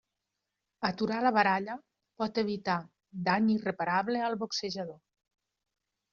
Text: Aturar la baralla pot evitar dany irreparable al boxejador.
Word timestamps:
Aturar 0.87 1.19
la 1.25 1.31
baralla 1.35 1.75
pot 2.23 2.41
evitar 2.45 2.79
dany 3.29 3.53
irreparable 3.59 4.25
al 4.31 4.41
boxejador. 4.47 4.99